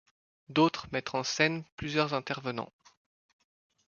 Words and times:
D'autres 0.49 0.87
mettent 0.91 1.13
en 1.13 1.21
scène 1.21 1.63
plusieurs 1.75 2.15
intervenants. 2.15 2.73